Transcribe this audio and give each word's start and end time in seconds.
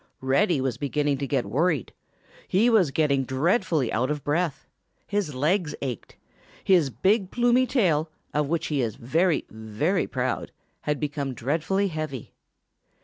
Reddy 0.21 0.59
was 0.59 0.79
beginning 0.79 1.19
to 1.19 1.27
get 1.27 1.45
worried. 1.45 1.93
He 2.47 2.71
was 2.71 2.89
getting 2.89 3.23
dreadfully 3.23 3.93
out 3.93 4.09
of 4.09 4.23
breath. 4.23 4.65
His 5.05 5.35
legs 5.35 5.75
ached. 5.79 6.15
His 6.63 6.89
big, 6.89 7.29
plumey 7.29 7.67
tail, 7.67 8.09
of 8.33 8.47
which 8.47 8.65
he 8.69 8.81
is 8.81 8.95
very, 8.95 9.45
very 9.51 10.07
proud, 10.07 10.51
had 10.81 10.99
become 10.99 11.35
dreadfully 11.35 11.89
heavy. 11.89 12.33